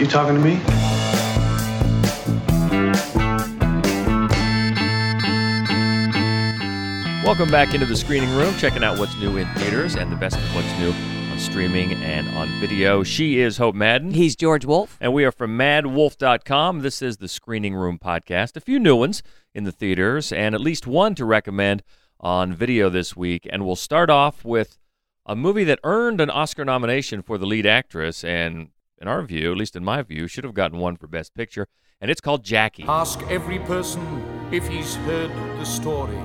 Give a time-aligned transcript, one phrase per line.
[0.00, 0.54] You talking to me?
[7.22, 10.38] Welcome back into the screening room, checking out what's new in theaters and the best
[10.38, 10.92] of what's new
[11.30, 13.02] on streaming and on video.
[13.02, 14.12] She is Hope Madden.
[14.12, 14.96] He's George Wolf.
[15.02, 16.80] And we are from maddwolf.com.
[16.80, 18.56] This is the Screening Room podcast.
[18.56, 19.22] A few new ones
[19.54, 21.82] in the theaters and at least one to recommend
[22.18, 23.46] on video this week.
[23.52, 24.78] And we'll start off with
[25.26, 28.70] a movie that earned an Oscar nomination for the lead actress and,
[29.00, 31.66] in our view, at least in my view, should have gotten one for Best Picture.
[32.00, 32.84] And it's called Jackie.
[32.86, 34.00] Ask every person
[34.52, 36.16] if he's heard the story.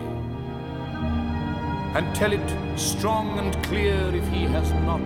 [1.95, 5.05] And tell it strong and clear if he has not.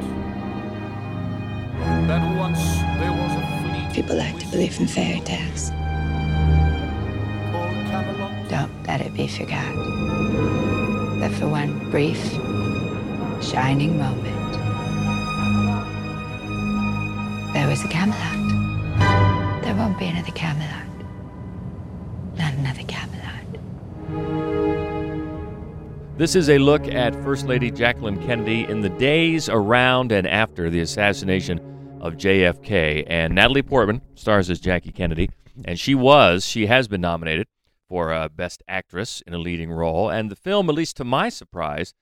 [2.08, 2.60] That once
[3.00, 3.94] there was a fleet.
[3.94, 5.70] People like to believe in fairy tales.
[8.50, 9.76] Don't let it be forgot
[11.20, 12.18] that for one brief,
[13.44, 14.39] shining moment,
[17.54, 19.64] there was a Camelot.
[19.64, 20.86] There won't be another Camelot.
[22.38, 23.20] Not another Camelot.
[26.18, 30.70] This is a look at First Lady Jacqueline Kennedy in the days around and after
[30.70, 31.60] the assassination
[32.02, 33.06] of JFK.
[33.08, 35.30] And Natalie Portman stars as Jackie Kennedy,
[35.66, 37.48] and she was, she has been nominated
[37.88, 40.10] for uh, Best Actress in a leading role.
[40.10, 41.94] And the film, at least to my surprise,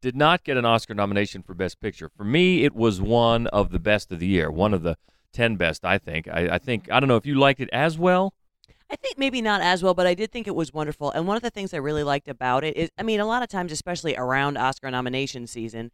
[0.00, 2.08] did not get an Oscar nomination for Best Picture.
[2.08, 4.96] For me, it was one of the best of the year, one of the
[5.32, 6.28] 10 best, I think.
[6.28, 8.34] I, I think, I don't know if you liked it as well.
[8.90, 11.12] I think maybe not as well, but I did think it was wonderful.
[11.12, 13.42] And one of the things I really liked about it is, I mean, a lot
[13.42, 15.92] of times, especially around Oscar nomination season,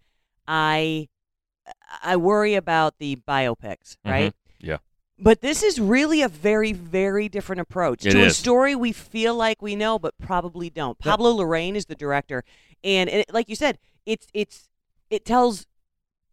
[0.48, 1.08] I
[2.02, 4.10] I worry about the biopics, mm-hmm.
[4.10, 4.34] right?
[4.60, 4.78] Yeah.
[5.18, 9.34] But this is really a very, very different approach It to a story we feel
[9.34, 10.98] like we know, but probably don't.
[10.98, 12.44] Pablo Larraín is the director,
[12.84, 14.68] and it, like you said, it's it's
[15.10, 15.66] it tells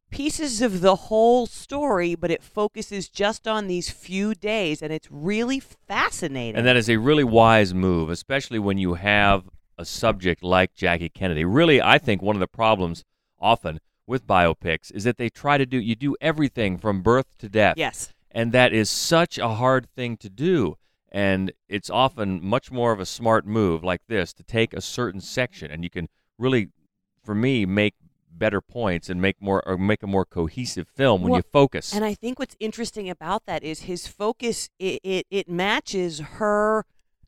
[0.09, 5.07] pieces of the whole story, but it focuses just on these few days, and it's
[5.11, 6.55] really fascinating.
[6.55, 11.09] And that is a really wise move, especially when you have a subject like Jackie
[11.09, 11.43] Kennedy.
[11.43, 13.03] Really, I think one of the problems
[13.39, 17.49] often with biopics is that they try to do you do everything from birth to
[17.49, 17.75] death.
[17.77, 20.77] yes, And that is such a hard thing to do.
[21.11, 25.21] And it's often much more of a smart move like this to take a certain
[25.21, 26.69] section and you can really
[27.23, 27.95] for me make
[28.31, 31.93] better points and make more or make a more cohesive film when Well, you focus.
[31.93, 34.69] And I think what's interesting about that is his focus.
[34.79, 36.85] It, it it matches her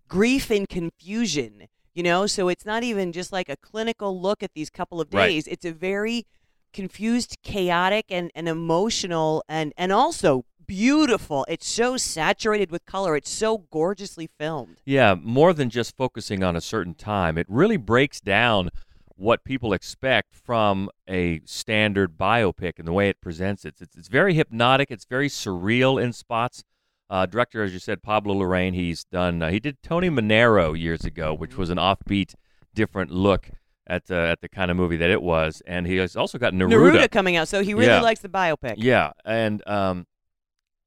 [0.07, 1.67] grief and confusion.
[1.93, 5.13] You know, so it's not even just like a clinical look at these couple of
[5.13, 5.27] Right.
[5.29, 5.47] days.
[5.47, 6.25] It's a very
[6.73, 11.45] confused, chaotic, and, and emotional, and and also beautiful.
[11.47, 13.15] It's so saturated with color.
[13.15, 14.81] It's so gorgeously filmed.
[14.83, 17.37] Yeah, more than just focusing on a certain time.
[17.37, 18.71] It really breaks down
[19.17, 23.75] what people expect from a standard biopic and the way it presents it.
[23.79, 24.91] It's, it's very hypnotic.
[24.91, 26.63] It's very surreal in spots.
[27.09, 28.73] Uh, director, as you said, Pablo Larraín.
[28.73, 29.41] He's done.
[29.41, 32.33] Uh, he did Tony Manero years ago, which was an offbeat,
[32.73, 33.51] different look
[33.87, 35.61] at uh, at the kind of movie that it was.
[35.67, 38.01] And he has also got Neruda Neruda coming out, so he really Yeah.
[38.01, 38.75] likes the biopic.
[38.77, 40.07] yeah, and um,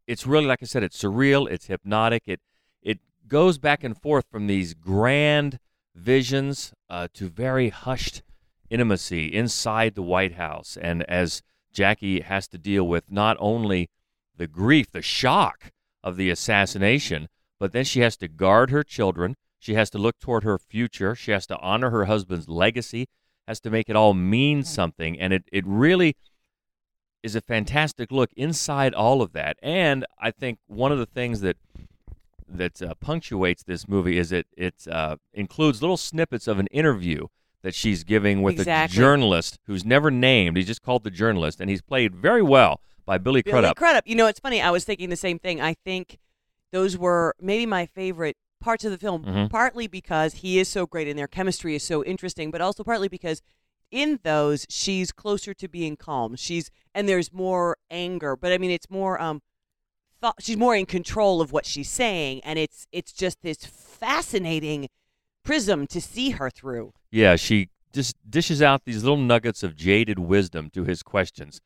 [0.08, 2.24] it's really like I said, it's surreal, it's hypnotic.
[2.26, 2.40] It
[2.82, 5.60] it goes back and forth from these grand
[5.98, 8.22] visions uh, to very hushed
[8.70, 11.42] intimacy inside the White House, and as
[11.72, 13.91] Jackie has to deal with not only
[14.37, 15.72] the grief, the shock
[16.03, 19.37] of the assassination, but then she has to guard her children.
[19.58, 21.14] She has to look toward her future.
[21.14, 23.08] She has to honor her husband's legacy.
[23.48, 26.16] Has to make it all mean something, and it it really
[27.22, 29.56] is a fantastic look inside all of that.
[29.62, 31.56] And I think one of the things that
[32.48, 37.26] that uh, punctuates this movie is it it uh, includes little snippets of an interview
[37.62, 38.94] that she's giving with Exactly.
[38.94, 40.56] a journalist who's never named.
[40.56, 43.76] He's just called the journalist, and he's played very well by Billy, Billy Crudup.
[43.76, 44.06] Crudup.
[44.06, 44.60] You know, it's funny.
[44.62, 45.60] I was thinking the same thing.
[45.60, 46.19] I think
[46.70, 49.50] those were maybe my favorite parts of the film, Mhm.
[49.50, 53.08] partly because he is so great and their chemistry is so interesting, but also partly
[53.08, 53.41] because
[53.91, 56.37] in those she's closer to being calm.
[56.37, 59.41] She's and there's more anger, but I mean it's more um
[60.20, 64.88] thought she's more in control of what she's saying and it's it's just this fascinating
[65.44, 66.93] prism to see her through.
[67.10, 71.60] Yeah, she just dishes out these little nuggets of jaded wisdom to his questions.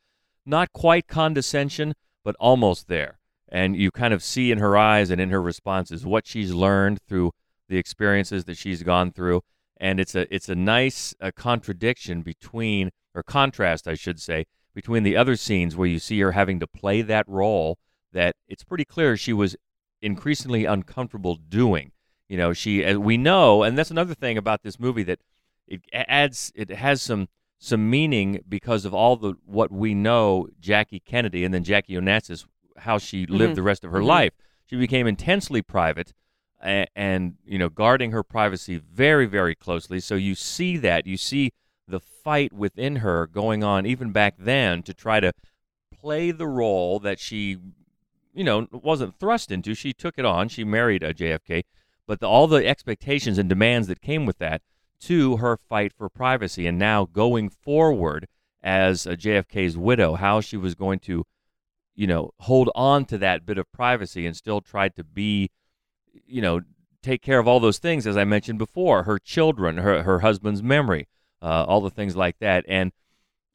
[0.47, 1.95] Not quite condescension,
[2.25, 3.19] but almost there.
[3.49, 7.01] And you kind of see in her eyes and in her responses what she's learned
[7.09, 7.33] through
[7.69, 9.43] the experiences that she's gone through.
[9.79, 15.03] And it's a it's a nice uh, contradiction between or contrast, I should say, between
[15.03, 17.79] the other scenes where you see her having to play that role
[18.13, 19.57] that it's pretty clear she was
[20.01, 21.93] increasingly uncomfortable doing.
[22.29, 25.21] You know, she as we know, and that's another thing about this movie that
[25.69, 27.29] it adds it has some
[27.59, 32.47] some meaning because of all the what we know Jackie Kennedy and then Jackie Onassis
[32.79, 33.57] how she lived Mhm.
[33.57, 34.07] the rest of her Mhm.
[34.07, 34.33] life.
[34.67, 36.13] She became intensely private
[36.61, 40.01] and, and you know guarding her privacy very very closely.
[40.01, 41.53] So you see that you see
[41.87, 45.33] the fight within her going on even back then to try to
[45.93, 47.59] play the role that she
[48.33, 49.75] you know wasn't thrust into.
[49.75, 50.49] She took it on.
[50.49, 51.65] She married a JFK,
[52.07, 54.63] but the, all the expectations and demands that came with that
[55.03, 58.29] to her fight for privacy, and now going forward
[58.63, 61.25] as a JFK's widow, how she was going to,
[61.97, 65.51] you know, hold on to that bit of privacy and still try to be,
[66.27, 66.61] you know,
[67.03, 70.63] take care of all those things as I mentioned before, her children, her her husband's
[70.63, 71.09] memory,
[71.43, 72.93] uh, all the things like that, and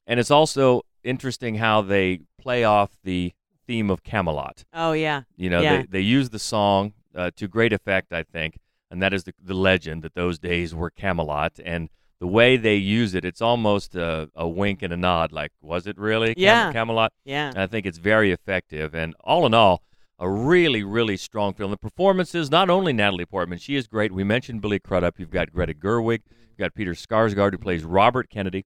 [0.05, 3.33] and it's also interesting how they play off the
[3.67, 4.63] theme of Camelot.
[4.73, 5.23] Oh yeah.
[5.35, 5.77] You know, Yeah.
[5.81, 8.57] they, they use the song uh, to great effect, I think,
[8.89, 11.59] and that is the, the legend that those days were Camelot.
[11.63, 15.31] And the way they use it, it's almost a, a wink and a nod.
[15.31, 16.71] Like, was it really Cam- Yeah.
[16.73, 17.11] Camelot?
[17.25, 17.49] Yeah.
[17.49, 18.95] And I think it's very effective.
[18.95, 19.83] And all in all,
[20.19, 21.69] a really, really strong film.
[21.69, 24.11] The performances, not only Natalie Portman, she is great.
[24.11, 25.19] We mentioned Billy Crudup.
[25.19, 26.21] You've got Greta Gerwig.
[26.49, 28.65] You've got Peter Sarsgaard, who plays Robert Kennedy.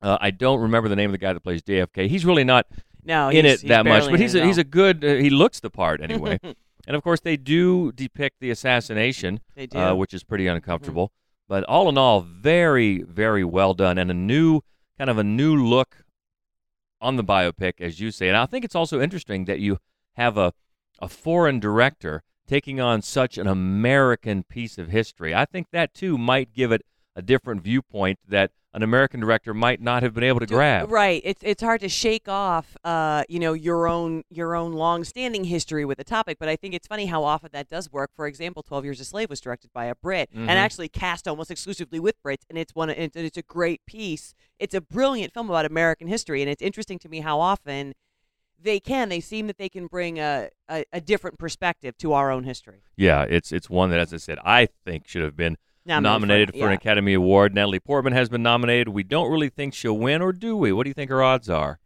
[0.00, 2.08] Uh, I don't remember the name of the guy that plays JFK.
[2.08, 2.66] He's really not
[3.04, 5.04] No, in it that much, but he's a, he's a good.
[5.04, 6.38] Uh, he looks the part anyway.
[6.86, 9.40] and of course, they do depict the assassination,
[9.74, 11.12] uh, which is pretty uncomfortable.
[11.48, 14.60] But all in all, very very well done, and a new
[14.98, 16.04] kind of a new look
[17.00, 18.28] on the biopic, as you say.
[18.28, 19.78] And I think it's also interesting that you
[20.14, 20.52] have a
[21.00, 25.34] a foreign director taking on such an American piece of history.
[25.34, 26.82] I think that too might give it
[27.16, 30.90] a different viewpoint that an American director might not have been able to grab.
[30.90, 31.20] Right.
[31.24, 35.84] It's it's hard to shake off, uh, you know, your own your own long-standing history
[35.84, 36.38] with the topic.
[36.38, 38.10] But I think it's funny how often that does work.
[38.14, 40.42] For example, Twelve Years a Slave was directed by a Brit Mhm.
[40.42, 42.90] and actually cast almost exclusively with Brits, and it's one.
[42.90, 44.34] It's, it's a great piece.
[44.58, 47.94] It's a brilliant film about American history, and it's interesting to me how often
[48.62, 49.08] they can.
[49.08, 52.82] They seem that they can bring a, a, a different perspective to our own history.
[52.94, 56.58] Yeah, it's it's one that, as I said, I think should have been nominated, for,
[56.58, 56.66] yeah.
[56.66, 57.54] an Academy Award.
[57.54, 58.88] Natalie Portman has been nominated.
[58.88, 60.72] We don't really think she'll win, or do we?
[60.72, 61.78] What do you think her odds are?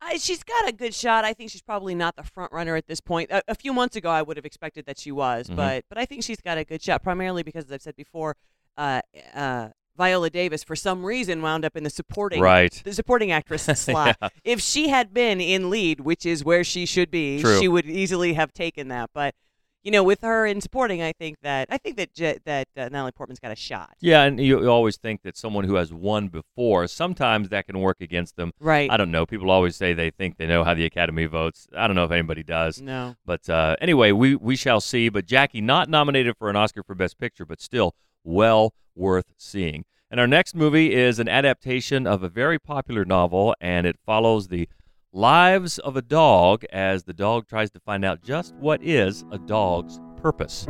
[0.00, 1.24] I, she's got a good shot.
[1.24, 3.30] I think she's probably not the front runner at this point.
[3.30, 5.56] A, a few months ago, I would have expected that she was, Mhm.
[5.56, 7.02] but but I think she's got a good shot.
[7.02, 8.36] Primarily because, as I've said before,
[8.76, 9.00] uh,
[9.34, 12.80] uh, Viola Davis, for some reason, wound up in the supporting Right.
[12.84, 14.16] the supporting actress slot.
[14.22, 14.28] Yeah.
[14.44, 17.58] If she had been in lead, which is where she should be, True.
[17.58, 19.10] she would easily have taken that.
[19.12, 19.34] But
[19.82, 22.88] you know, with her in supporting, I think that I think that Je- that uh,
[22.90, 23.94] Natalie Portman's got a shot.
[24.00, 27.78] Yeah, and you, you always think that someone who has won before, sometimes that can
[27.80, 28.52] work against them.
[28.60, 28.90] Right.
[28.90, 29.26] I don't know.
[29.26, 31.68] People always say they think they know how the Academy votes.
[31.76, 32.80] I don't know if anybody does.
[32.80, 33.16] No.
[33.24, 35.08] But uh, anyway, we, we shall see.
[35.08, 39.84] But Jackie, not nominated for an Oscar for Best Picture, but still well worth seeing.
[40.10, 44.48] And our next movie is an adaptation of a very popular novel, and it follows
[44.48, 44.68] the
[45.18, 49.38] lives of a dog as the dog tries to find out just what is a
[49.38, 50.64] dog's purpose.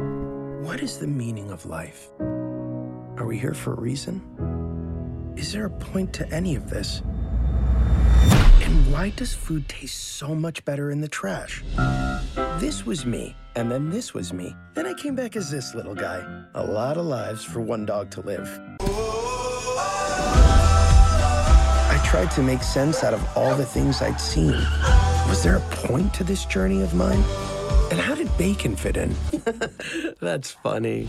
[0.62, 2.08] What is the meaning of life?
[3.18, 5.34] Are we here for a reason?
[5.36, 7.02] Is there a point to any of this?
[8.62, 11.62] And why does food taste so much better in the trash?
[12.58, 14.56] This was me, and then this was me.
[14.72, 16.24] Then I came back as this little guy.
[16.54, 18.48] A lot of lives for one dog to live.
[22.08, 24.52] I tried to make sense out of all the things I'd seen.
[25.28, 27.22] Was there a point to this journey of mine?
[27.90, 29.14] And how did bacon fit in?
[30.18, 31.06] That's funny.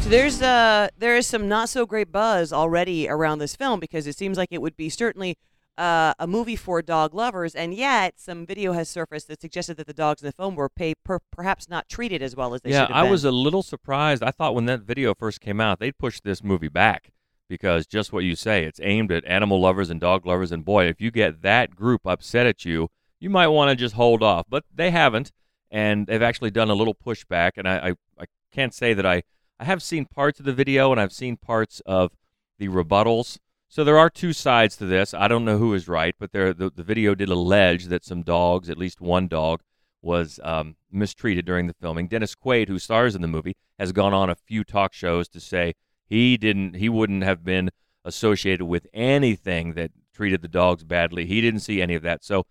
[0.00, 4.08] So there's uh there is some not so great buzz already around this film because
[4.08, 5.38] it seems like it would be certainly
[5.78, 9.86] uh, a movie for dog lovers, and yet some video has surfaced that suggested that
[9.86, 12.70] the dogs in the film were pay, per, perhaps not treated as well as they
[12.70, 13.12] yeah, should have I been.
[13.12, 14.24] was a little surprised.
[14.24, 17.12] I thought when that video first came out, they'd push this movie back
[17.48, 20.52] because just what you say, it's aimed at animal lovers and dog lovers.
[20.52, 22.88] And boy, if you get that group upset at you,
[23.20, 24.46] you might want to just hold off.
[24.48, 25.32] But they haven't,
[25.70, 27.52] and they've actually done a little pushback.
[27.56, 29.22] And I, I, I can't say that I,
[29.58, 32.12] I have seen parts of the video and I've seen parts of
[32.58, 33.38] the rebuttals.
[33.68, 35.12] So there are two sides to this.
[35.12, 38.22] I don't know who is right, but there the, the video did allege that some
[38.22, 39.60] dogs, at least one dog,
[40.02, 42.06] was um, mistreated during the filming.
[42.06, 45.40] Dennis Quaid, who stars in the movie, has gone on a few talk shows to
[45.40, 45.74] say
[46.06, 47.70] he didn't, he wouldn't have been
[48.04, 51.26] associated with anything that treated the dogs badly.
[51.26, 52.24] He didn't see any of that.
[52.24, 52.46] So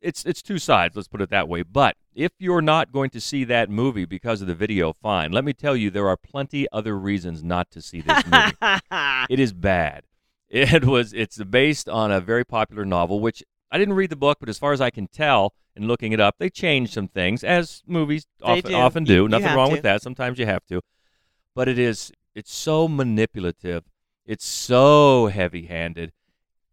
[0.00, 0.94] it's it's two sides.
[0.94, 1.62] Let's put it that way.
[1.62, 5.32] But if you're not going to see that movie because of the video, fine.
[5.32, 8.80] Let me tell you, there are plenty other reasons not to see this movie.
[9.30, 10.04] it is bad.
[10.48, 11.12] It was.
[11.12, 14.58] It's based on a very popular novel, which I didn't read the book, but as
[14.58, 18.26] far as I can tell, in looking it up, they changed some things, as movies
[18.42, 18.76] often, do.
[18.76, 19.12] often do.
[19.12, 19.72] you Nothing have wrong to.
[19.74, 20.02] with that.
[20.02, 20.80] Sometimes you have to,
[21.54, 22.12] but it is.
[22.38, 23.82] It's so manipulative.
[24.24, 26.12] It's so heavy-handed.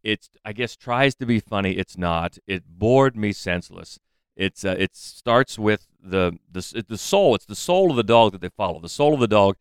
[0.03, 0.29] It's.
[0.45, 1.71] I guess tries to be funny.
[1.71, 2.37] It's not.
[2.45, 3.97] It bored me senseless.
[4.35, 7.33] It's uh, it starts with the the the soul.
[7.33, 8.79] It's the soul of the dog that they follow.
[8.79, 9.55] The soul of the dog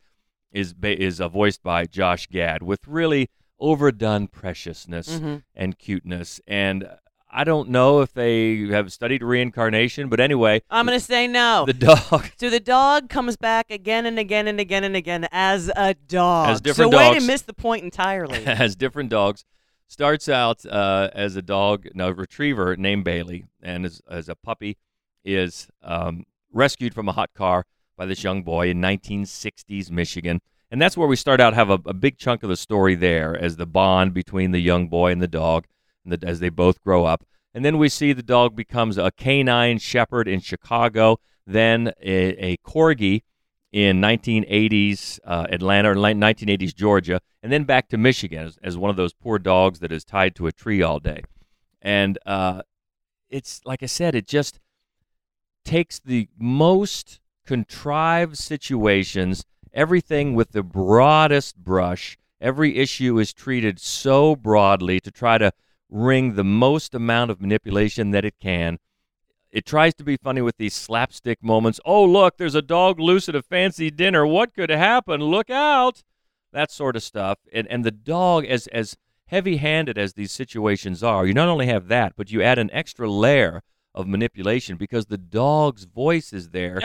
[0.53, 5.43] is is uh, voiced by Josh Gad with really overdone preciousness Mhm.
[5.55, 6.41] and cuteness.
[6.47, 6.87] And
[7.37, 11.65] I don't know if they have studied reincarnation, but anyway, I'm going to say no.
[11.67, 15.69] the dog so the dog comes back again and again and again and again as
[15.75, 16.51] a dog.
[16.51, 18.45] As different so way to miss the point entirely.
[18.45, 19.45] has different dogs.
[19.89, 24.79] Starts out uh, as a dog, no retriever named Bailey, and as, as a puppy,
[25.25, 30.81] is um, rescued from a hot car by this young boy in 1960s Michigan, and
[30.81, 31.53] that's where we start out.
[31.53, 34.89] Have a, a big chunk of the story there as the bond between the young
[34.89, 35.67] boy and the dog,
[36.23, 40.27] as they both grow up, and then we see the dog becomes a canine shepherd
[40.27, 43.23] in Chicago, then a, a corgi
[43.73, 48.91] in 1980s uh, Atlanta or 1980s Georgia, and then back to Michigan as, as one
[48.91, 51.23] of those poor dogs that is tied to a tree all day.
[51.83, 52.63] And uh,
[53.31, 54.61] it's like I said, it just
[55.65, 62.17] takes the most contrived situations, everything with the broadest brush.
[62.41, 65.53] Every issue is treated so broadly to try to
[65.95, 68.79] wring the most amount of manipulation that it can.
[69.53, 71.79] It tries to be funny with these slapstick moments.
[71.85, 74.27] Oh, look, there's a dog loose at a fancy dinner.
[74.27, 75.21] What could happen?
[75.21, 76.03] Look out.
[76.53, 77.39] That sort of stuff.
[77.53, 78.97] And and the dog as as
[79.27, 83.09] heavy-handed as these situations are, you not only have that, but you add an extra
[83.09, 83.63] layer
[83.95, 86.81] of manipulation because the dog's voice is there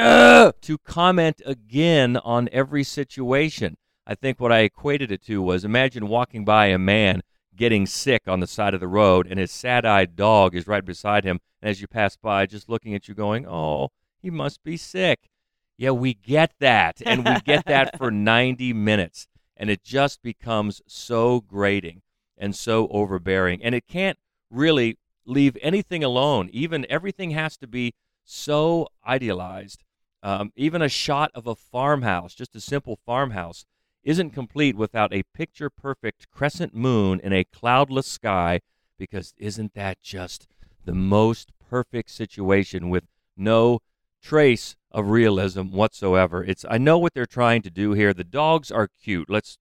[0.61, 3.75] to comment again on every situation.
[4.05, 7.21] I think what I equated it to was imagine walking by a man
[7.59, 11.25] getting sick on the side of the road and his sad-eyed dog is right beside
[11.25, 13.89] him and as you pass by just looking at you going, "Oh,
[14.21, 15.29] he must be sick."
[15.77, 20.81] Yeah, we get that and we get that for 90 minutes and it just becomes
[20.87, 22.01] so grating
[22.37, 24.17] and so overbearing and it can't
[24.49, 26.49] really leave anything alone.
[26.53, 29.83] Even everything has to be so idealized.
[30.23, 33.65] Um, even a shot of a farmhouse, just a simple farmhouse,
[34.03, 38.61] isn't complete without a picture perfect crescent moon in a cloudless sky
[38.97, 40.47] because isn't that just
[40.85, 43.79] the most perfect situation with no
[44.21, 46.43] trace of realism whatsoever?
[46.43, 48.13] It's I know what they're trying to do here.
[48.13, 49.29] The dogs are cute.
[49.29, 49.57] Let's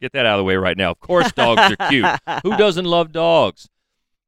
[0.00, 0.90] get that out of the way right now.
[0.90, 2.06] Of course dogs are cute.
[2.42, 3.68] Who doesn't love dogs?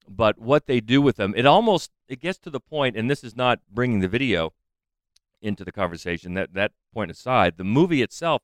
[0.08, 3.24] But what they do with them, it almost it gets to the point and this
[3.24, 4.52] is not bringing the video
[5.40, 6.34] into the conversation.
[6.34, 8.42] That that point aside, the movie itself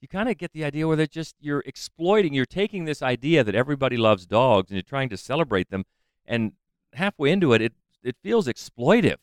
[0.00, 3.44] you kind of get the idea where they're just you're exploiting you're taking this idea
[3.44, 5.84] that everybody loves dogs and you're trying to celebrate them
[6.26, 6.52] and
[6.94, 9.16] halfway into it it it feels exploitive.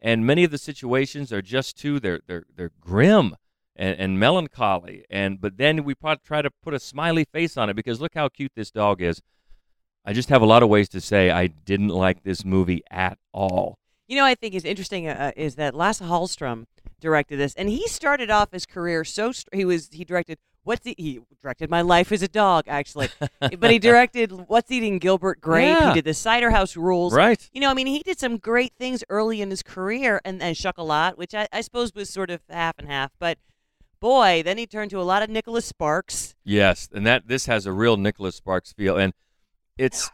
[0.00, 3.36] And many of the situations are just too they're they're they're grim
[3.74, 7.74] and, and melancholy and but then we try to put a smiley face on it
[7.74, 9.22] because look how cute this dog is.
[10.04, 13.18] I just have a lot of ways to say i didn't like this movie at
[13.32, 16.66] all You know, I think is interesting uh, is that Lasse Hallstrom
[17.00, 20.82] directed this, and he started off his career so str- he was he directed what's
[20.82, 23.08] the, he directed My Life as a Dog actually,
[23.40, 25.66] but he directed What's Eating Gilbert Grape.
[25.66, 25.88] Yeah.
[25.88, 27.14] He did the Cider House Rules.
[27.14, 30.42] right You know, I mean, he did some great things early in his career, and
[30.42, 33.38] and Chocolat, which I, I suppose was sort of half and half, but.
[33.98, 36.34] Boy, then he turned to a lot of Nicholas Sparks.
[36.44, 39.14] Yes, and that this has a real Nicholas Sparks feel, and
[39.78, 40.10] it's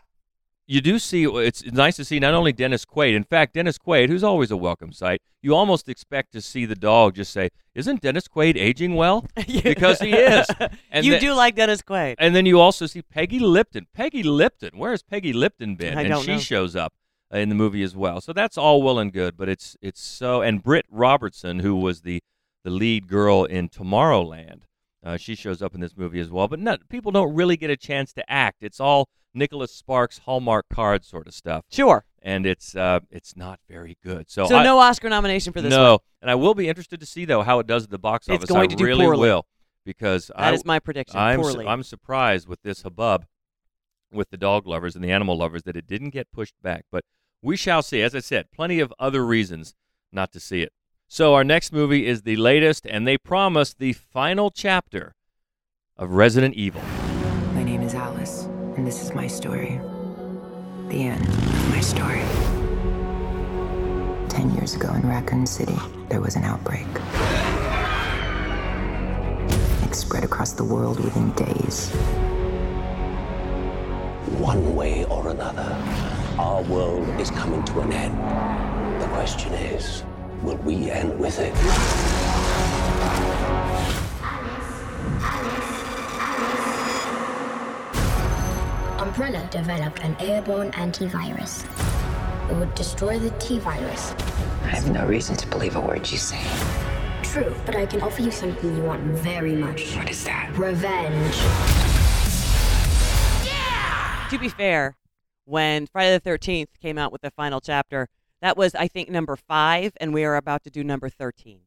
[0.66, 3.14] you do see it's nice to see not only Dennis Quaid.
[3.14, 6.74] In fact, Dennis Quaid, who's always a welcome sight, you almost expect to see the
[6.74, 9.26] dog just say, "Isn't Dennis Quaid aging well?"
[9.62, 10.46] Because he is.
[10.90, 12.14] And you the- do like Dennis Quaid.
[12.18, 13.86] And then you also see Peggy Lipton.
[13.92, 15.98] Peggy Lipton, where has Peggy Lipton been?
[15.98, 16.38] I and she know.
[16.38, 16.94] shows up
[17.32, 18.20] in the movie as well.
[18.20, 20.42] So that's all well and good, but it's it's so.
[20.42, 22.22] And Britt Robertson, who was the
[22.64, 24.62] the lead girl in Tomorrowland,
[25.04, 26.46] uh, she shows up in this movie as well.
[26.46, 28.58] But not, people don't really get a chance to act.
[28.60, 32.04] It's all Nicholas Sparks Hallmark card sort of stuff, Sure.
[32.22, 34.30] and it's uh, it's not very good.
[34.30, 35.80] So, So I, no Oscar nomination for this one.
[35.80, 35.98] no, one.
[36.20, 38.42] and I will be interested to see though how it does at the box office.
[38.42, 38.54] It's office.
[38.54, 39.20] going I to do really poorly.
[39.28, 39.46] will
[39.84, 41.18] because That I is my prediction.
[41.18, 41.66] I'm su- poorly.
[41.66, 43.26] I'm surprised with this hubbub
[44.12, 46.84] with the dog lovers and the animal lovers that it didn't get pushed back.
[46.92, 47.04] But
[47.40, 48.02] we shall see.
[48.02, 49.74] As I said, plenty of other reasons
[50.12, 50.72] not to see it.
[51.08, 55.14] So our next movie is the latest, and they promise the final chapter
[55.96, 56.82] of Resident Evil.
[57.54, 59.80] My name is Alice, and this is my story.
[60.88, 62.22] The end of my story.
[64.28, 65.76] Ten years ago in Raccoon City,
[66.08, 66.86] there was an outbreak.
[69.82, 71.90] It spread across the world within days.
[74.38, 75.76] One way or another,
[76.38, 79.02] our world is coming to an end.
[79.02, 80.02] The question is,
[80.42, 81.52] will we end with it?
[89.12, 91.66] Umbrella developed an airborne antivirus.
[92.50, 94.12] It would destroy the T virus.
[94.62, 96.42] I have no reason to believe a word you say.
[97.22, 99.94] True, but I can offer you something you want very much.
[99.96, 100.50] What is that?
[100.56, 101.36] Revenge.
[103.44, 104.28] Yeah!
[104.30, 104.96] To be fair,
[105.44, 108.08] when Friday the 13th came out with the final chapter,
[108.40, 111.60] that was, I think, number five, and we are about to do number 13.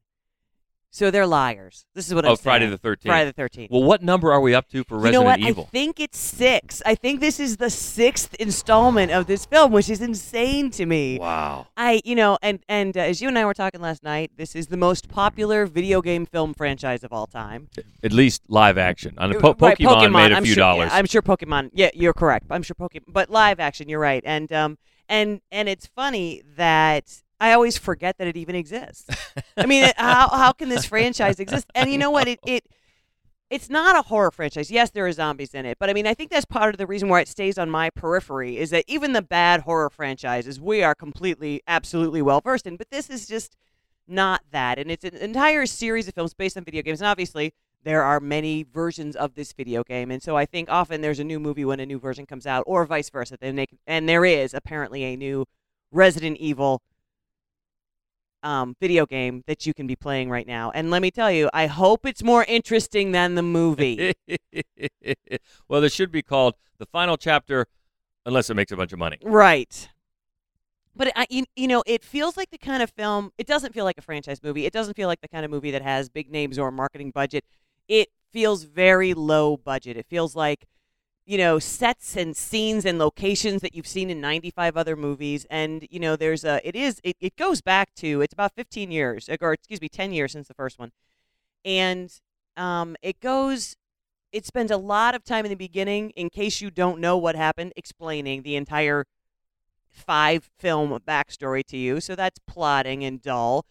[0.96, 1.86] So they're liars.
[1.94, 2.80] This is what I'm Oh, Friday saying.
[2.82, 3.02] the 13th.
[3.08, 3.70] Friday the 13th.
[3.70, 5.40] Well, what number are we up to for you Resident know what?
[5.42, 5.64] Evil?
[5.68, 6.82] I think it's six.
[6.86, 11.20] I think this is the sixth installment of this film, which is insane to me.
[11.20, 11.68] wow.
[11.76, 14.56] I, you know, and and uh, as you and I were talking last night, this
[14.56, 17.68] is the most popular video game film franchise of all time.
[18.02, 19.16] At least live action.
[19.18, 20.92] On po- Right, Pokemon, made a I'm few sure, dollars.
[20.94, 21.72] Yeah, I'm sure Pokemon.
[21.74, 22.46] Yeah, you're correct.
[22.50, 24.24] I'm sure Pokemon, but live action, you're right.
[24.26, 24.78] And um
[25.10, 29.10] and and it's funny that I always forget that it even exists.
[29.58, 31.68] I mean, it- how how can this franchise exist?
[31.76, 32.28] And you know what?
[32.28, 32.66] It it
[33.50, 34.72] it's not a horror franchise.
[34.72, 36.88] Yes, there are zombies in it, but I mean, I think that's part of the
[36.88, 40.82] reason why it stays on my periphery is that even the bad horror franchises we
[40.84, 42.76] are completely, absolutely well versed in.
[42.76, 43.56] But this is just
[44.08, 47.54] not that, and it's an entire series of films based on video games, and obviously
[47.84, 51.24] there are many versions of this video game, and so I think often there's a
[51.24, 53.38] new movie when a new version comes out, or vice versa.
[53.40, 55.46] Then they, and there is apparently a new
[55.92, 56.82] Resident Evil
[58.46, 60.72] um, video game that you can be playing right now.
[60.74, 64.14] And let me tell you, I hope it's more interesting than the movie.
[65.68, 67.66] well, this should be called the final chapter,
[68.26, 69.18] unless it makes a bunch of money.
[69.24, 69.90] right.
[70.98, 73.32] But I, you, you know, it feels like the kind of film.
[73.38, 74.66] It doesn't feel like a franchise movie.
[74.66, 77.12] It doesn't feel like the kind of movie that has big names or a marketing
[77.12, 77.44] budget.
[77.90, 79.98] It feels very low budget.
[79.98, 80.66] It feels like,
[81.26, 85.46] you know, sets and scenes and locations that you've seen in 95 other movies.
[85.50, 86.66] And you know, there's a.
[86.68, 87.02] It is.
[87.04, 88.22] It, it goes back to.
[88.22, 90.92] It's about 15 years, or excuse me, 10 years since the first one,
[91.64, 92.12] and
[92.58, 93.76] um, it goes.
[94.32, 97.36] It spends a lot of time in the beginning, in case you don't know what
[97.36, 99.06] happened, explaining the entire
[99.90, 102.02] five film backstory to you.
[102.02, 103.66] So that's plotting and dull.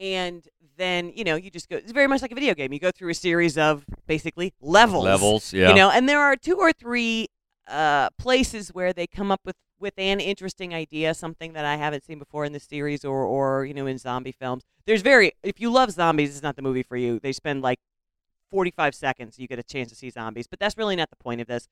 [0.00, 2.72] And then, you know, you just go, it's very much like a video game.
[2.72, 5.04] You go through a series of basically levels.
[5.04, 5.68] Levels, yeah.
[5.68, 7.28] You know, and there are two or three
[7.68, 12.04] uh, places where they come up with, with an interesting idea, something that I haven't
[12.04, 14.62] seen before in the series or, or, you know, in zombie films.
[14.86, 17.18] There's very, if you love zombies, it's not the movie for you.
[17.18, 17.78] They spend like
[18.50, 20.46] 45 seconds, you get a chance to see zombies.
[20.46, 21.68] But that's really not the point of this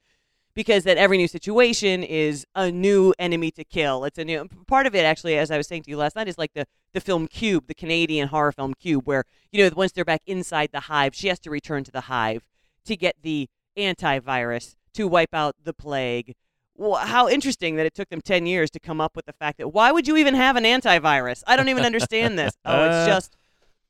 [0.61, 4.05] because that every new situation is a new enemy to kill.
[4.05, 6.29] It's a new part of it actually, as I was saying to you last night,
[6.29, 9.93] is like the the film Cube, the Canadian horror film Cube, where you know once
[9.93, 12.43] they're back inside the hive, she has to return to the hive
[12.85, 16.35] to get the antivirus to wipe out the plague.
[16.77, 19.57] Well, how interesting that it took them 10 years to come up with the fact
[19.59, 21.43] that why would you even have an antivirus?
[21.47, 22.53] I don't even understand this.
[22.67, 23.37] Oh, it's uh, just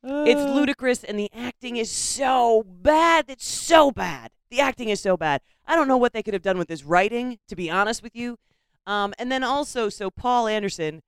[0.02, 3.26] it's ludicrous and the acting is so bad.
[3.28, 4.30] It's so bad.
[4.50, 5.42] The acting is so bad.
[5.66, 8.16] I don't know what they could have done with this writing, to be honest with
[8.16, 8.38] you.
[8.86, 11.02] Um, and then also, so Paul Anderson,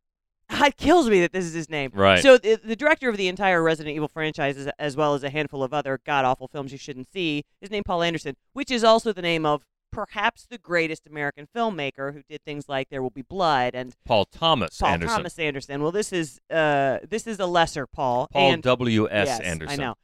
[0.50, 1.90] it kills me that this is his name.
[1.92, 2.22] Right.
[2.22, 5.30] So the, the director of the entire Resident Evil franchise, as, as well as a
[5.30, 8.84] handful of other god awful films you shouldn't see, is named Paul Anderson, which is
[8.84, 13.10] also the name of perhaps the greatest American filmmaker who did things like There Will
[13.10, 15.16] Be Blood and Paul Thomas Paul Anderson.
[15.16, 15.82] Thomas Anderson.
[15.82, 18.28] Well, this is uh, this is a lesser Paul.
[18.32, 19.08] Paul and, W.
[19.10, 19.28] S.
[19.28, 19.80] yes, Anderson.
[19.80, 19.94] I know.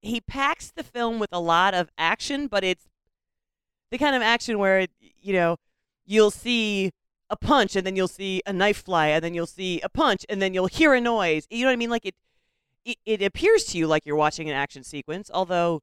[0.00, 2.88] He packs the film with a lot of action, but it's
[3.90, 5.56] the kind of action where it, you know
[6.08, 6.90] you'll see
[7.30, 10.24] a punch and then you'll see a knife fly and then you'll see a punch
[10.28, 11.46] and then you'll hear a noise.
[11.50, 11.90] You know what I mean?
[11.90, 12.14] Like it,
[12.84, 15.82] it, it appears to you like you're watching an action sequence, although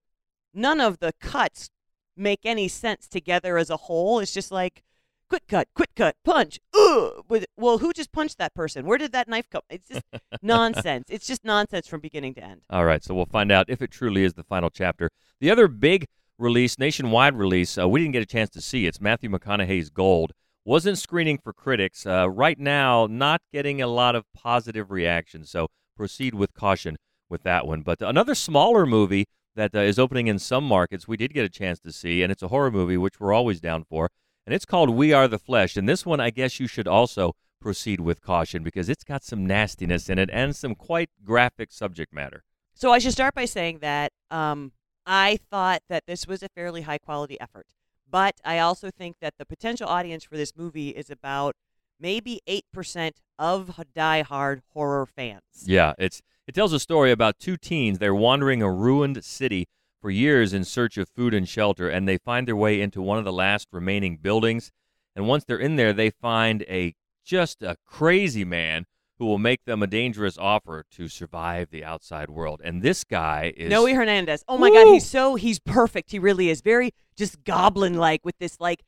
[0.54, 1.70] none of the cuts
[2.18, 4.20] make any sense together as a whole.
[4.20, 4.84] It's just like
[5.30, 6.60] quick cut, quick cut, punch.
[6.74, 7.24] Ugh.
[7.58, 8.86] Well, who just punched that person?
[8.86, 9.62] Where did that knife come?
[9.70, 10.04] It's just
[10.42, 11.06] nonsense.
[11.10, 12.62] It's just nonsense from beginning to end.
[12.70, 15.10] All right, so we'll find out if it truly is the final chapter.
[15.40, 16.06] The other big
[16.38, 18.86] release, nationwide release, uh, we didn't get a chance to see.
[18.86, 20.32] It's Matthew McConaughey's Gold.
[20.64, 22.06] Wasn't screening for critics.
[22.06, 25.46] Uh, right now, not getting a lot of positive reaction.
[25.46, 26.98] So proceed with caution
[27.30, 27.82] with that one.
[27.82, 29.26] But another smaller movie
[29.56, 32.32] that uh, is opening in some markets, we did get a chance to see, and
[32.32, 34.10] it's a horror movie, which we're always down for.
[34.46, 35.76] And it's called We Are the Flesh.
[35.76, 39.46] And this one, I guess you should also proceed with caution because it's got some
[39.46, 42.44] nastiness in it and some quite graphic subject matter.
[42.76, 44.74] So I should start by saying that um,
[45.08, 47.66] I thought that this was a fairly high quality effort,
[48.10, 51.56] but I also think that the potential audience for this movie is about
[52.00, 55.42] maybe eight percent of die-hard horror fans.
[55.66, 58.00] Yeah, it's it tells a story about two teens.
[58.00, 59.68] They're wandering a ruined city
[60.02, 63.18] for years in search of food and shelter, and they find their way into one
[63.18, 64.72] of the last remaining buildings.
[65.16, 68.86] And once they're in there, they find a just a crazy man
[69.18, 72.62] who will make them a dangerous offer to survive the outside world.
[72.64, 74.44] And this guy is Noe Hernandez.
[74.48, 76.12] Oh my God, he's so he's perfect.
[76.12, 78.84] He really is very just goblin like with this like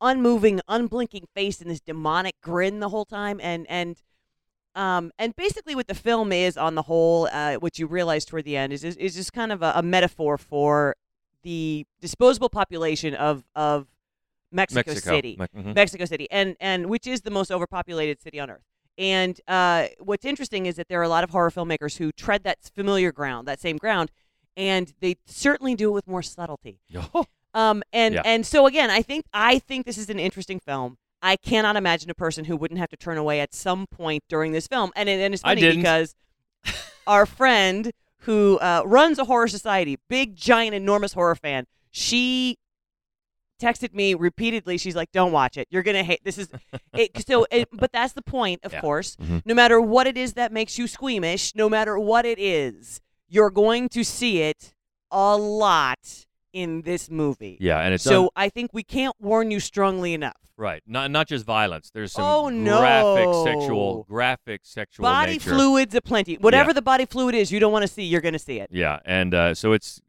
[0.00, 3.40] unmoving, unblinking face and this demonic grin the whole time.
[3.42, 4.00] And and
[4.74, 8.44] um and basically what the film is on the whole, uh, what you realize toward
[8.44, 10.96] the end is is, is just kind of a, a metaphor for
[11.42, 13.86] the disposable population of of
[14.50, 15.10] Mexico, Mexico.
[15.16, 15.36] City.
[15.38, 15.74] Me- mhm.
[15.74, 18.62] Mexico City, and and which is the most overpopulated city on earth.
[18.98, 22.44] And uh, what's interesting is that there are a lot of horror filmmakers who tread
[22.44, 24.10] that familiar ground, that same ground,
[24.56, 26.80] and they certainly do it with more subtlety.
[27.54, 28.22] Um, and Yeah.
[28.24, 30.96] and so again, I think I think this is an interesting film.
[31.20, 34.52] I cannot imagine a person who wouldn't have to turn away at some point during
[34.52, 34.90] this film.
[34.96, 36.14] And and it's funny because
[37.06, 42.56] our friend who uh, runs a horror society, big, giant, enormous horror fan, she
[43.60, 44.76] texted me repeatedly.
[44.78, 45.68] She's like, "Don't watch it.
[45.70, 46.48] You're gonna hate this." Is
[46.94, 47.24] it?
[47.26, 48.80] So, it, but that's the point, of Yeah.
[48.80, 49.16] course.
[49.16, 49.42] Mhm.
[49.44, 53.50] No matter what it is that makes you squeamish, no matter what it is, you're
[53.50, 54.74] going to see it
[55.10, 57.56] a lot in this movie.
[57.60, 60.36] yeah, and it's So un- I think we can't warn you strongly enough.
[60.56, 60.82] right.
[60.86, 61.90] Not not just violence.
[61.90, 63.44] There's some Oh, graphic no.
[63.44, 65.50] sexual graphic sexual body nature.
[65.50, 66.36] fluids aplenty.
[66.36, 66.74] Whatever Yeah.
[66.74, 68.02] the body fluid is, you don't want to see.
[68.04, 68.68] You're going to see it.
[68.72, 70.00] Yeah, and uh, so it's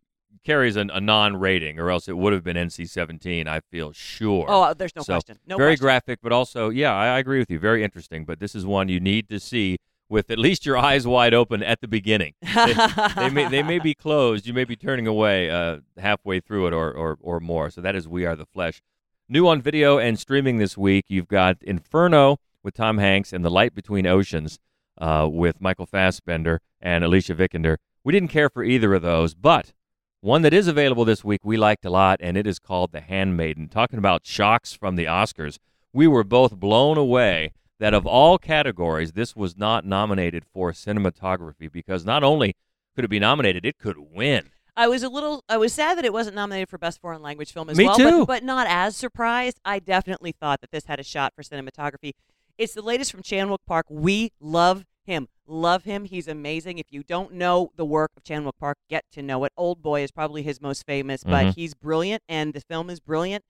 [0.43, 3.47] carries an, a non-rating, or else it would have been NC-17.
[3.47, 4.45] I feel sure.
[4.49, 5.39] Oh, uh, there's no So, question.
[5.47, 5.85] No very question.
[5.85, 7.59] graphic, but also, yeah, I, I agree with you.
[7.59, 8.25] Very interesting.
[8.25, 9.77] But this is one you need to see
[10.13, 12.35] with at least your eyes wide open at the beginning.
[12.41, 12.75] They,
[13.15, 14.45] they may they may be closed.
[14.45, 17.71] You may be turning away uh, halfway through it or, or or more.
[17.71, 18.81] So that is We Are the Flesh.
[19.27, 23.49] New on video and streaming this week, you've got Inferno with Tom Hanks and The
[23.49, 24.59] Light Between Oceans
[24.99, 27.77] uh, with Michael Fassbender and Alicia Vikander.
[28.03, 29.73] We didn't care for either of those, but
[30.21, 33.01] one that is available this week we liked a lot, and it is called The
[33.01, 33.67] Handmaiden.
[33.69, 35.57] Talking about shocks from the Oscars,
[35.91, 41.71] we were both blown away that of all categories, this was not nominated for cinematography
[41.71, 42.55] because not only
[42.95, 44.49] could it be nominated, it could win.
[44.75, 45.43] I was a little.
[45.47, 47.95] I was sad that it wasn't nominated for best foreign language film as Me well.
[47.97, 48.19] too.
[48.21, 49.59] But, but not as surprised.
[49.63, 52.13] I definitely thought that this had a shot for cinematography.
[52.57, 53.85] It's the latest from Chan Wook Park.
[53.89, 55.27] We love him.
[55.45, 56.05] Love him.
[56.05, 56.79] He's amazing.
[56.79, 59.51] If you don't know the work of Chan Wook Park, get to know it.
[59.57, 61.55] Old Boy is probably his most famous, but Mhm.
[61.55, 63.43] he's brilliant, and the film is brilliant.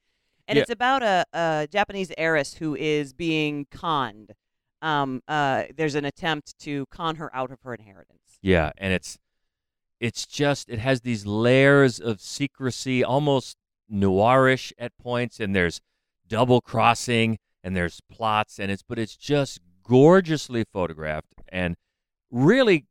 [0.48, 0.62] And Yeah.
[0.64, 4.34] it's about a, a Japanese heiress who is being conned.
[4.82, 8.38] Um, uh, there's an attempt to con her out of her inheritance.
[8.42, 9.18] Yeah, and it's
[10.02, 13.56] it's just it has these layers of secrecy, almost
[13.90, 15.80] noirish at points, and there's
[16.28, 21.76] double crossing and there's plots, and it's but it's just gorgeously photographed and
[22.30, 22.86] really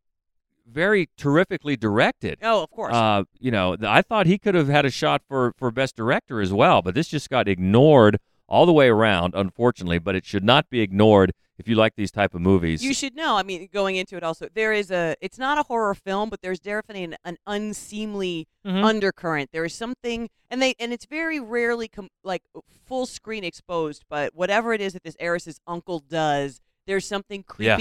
[0.73, 2.39] very terrifically directed.
[2.43, 2.95] Oh, of course.
[2.95, 6.41] Uh, you know, I thought he could have had a shot for for best director
[6.41, 9.99] as well, but this just got ignored all the way around, unfortunately.
[9.99, 12.83] But it should not be ignored if you like these type of movies.
[12.85, 13.37] You should know.
[13.37, 15.15] I mean, going into it also, there is a.
[15.21, 18.85] It's not a horror film, but there's definitely an, an unseemly Mhm.
[18.85, 19.51] undercurrent.
[19.53, 22.43] There is something, and they and it's very rarely com- like
[22.87, 24.05] full screen exposed.
[24.09, 27.77] But whatever it is that this heiress's uncle does, there's something Yeah.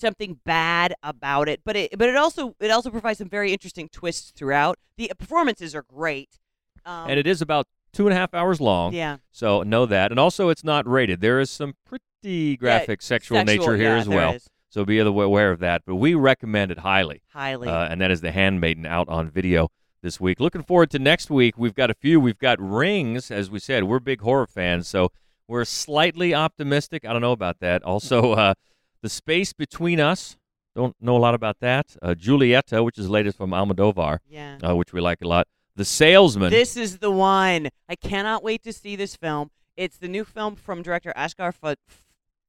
[0.00, 1.60] Something bad about it.
[1.64, 4.78] But it but it also it also provides some very interesting twists throughout.
[4.96, 6.38] The performances are great.
[6.84, 8.92] Um, and it is about two and a half hours long.
[8.92, 9.18] yeah.
[9.30, 11.20] So know that, and also it's not rated.
[11.20, 14.32] There is some pretty graphic sexual, nature here yeah, as well.
[14.34, 14.48] is.
[14.70, 15.82] So be aware of that.
[15.86, 17.68] But we recommend it highly, highly.
[17.68, 19.70] uh, and that is The Handmaiden out on video
[20.02, 20.40] this week.
[20.40, 21.56] Looking forward to next week.
[21.56, 22.20] We've got a few.
[22.20, 23.84] We've got Rings, as we said.
[23.84, 25.10] We're big horror fans, so
[25.46, 27.04] we're slightly optimistic.
[27.04, 27.82] I don't know about that.
[27.82, 28.54] Also, uh,
[29.02, 30.36] The Space Between Us.
[30.74, 31.96] Don't know a lot about that.
[32.00, 34.58] Uh, Julieta, which is the latest from Almodovar, yeah.
[34.66, 35.48] uh, which we like a lot.
[35.76, 36.50] The Salesman.
[36.50, 37.68] This is the one.
[37.88, 39.50] I cannot wait to see this film.
[39.76, 41.76] It's the new film from director Ashgar Fa-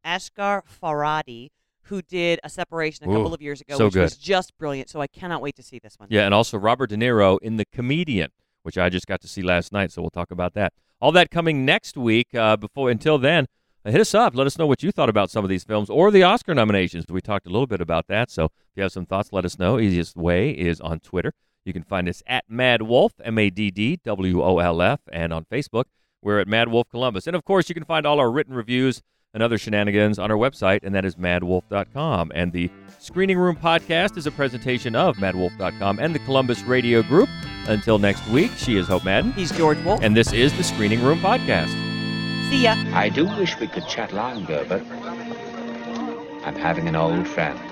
[0.06, 1.50] Ashgar Farhadi,
[1.84, 4.22] who did A Separation a Ooh, couple of years ago, so which was good.
[4.22, 4.90] just brilliant.
[4.90, 6.08] So I cannot wait to see this one.
[6.12, 8.30] Yeah, and also Robert De Niro in The Comedian,
[8.64, 10.74] which I just got to see last night, so we'll talk about that.
[11.02, 12.34] All that coming next week.
[12.36, 13.46] Uh, before until then,
[13.92, 14.36] hit us up.
[14.36, 17.06] Let us know what you thought about some of these films or the Oscar nominations.
[17.10, 19.58] We talked a little bit about that, so if you have some thoughts, let us
[19.60, 19.80] know.
[19.80, 21.34] Easiest way is on Twitter.
[21.66, 25.00] You can find us at Mad Wolf, M A D D W O L F,
[25.12, 25.86] and on Facebook,
[26.22, 27.28] we're at Mad Wolf Columbus.
[27.28, 29.02] And of course, you can find all our written reviews
[29.34, 32.32] and other shenanigans on our website, and that is maddwolf.com.
[32.34, 37.30] And the Screening Room podcast is a presentation of maddwolf.com and the Columbus Radio Group.
[37.68, 40.00] Until next week, she is Hope Madden, He's George Wolf.
[40.02, 41.89] and this is the Screening Room podcast.
[42.50, 42.76] See ya.
[42.94, 44.82] I do wish we could chat longer, but
[46.46, 47.69] I'm having an old friend.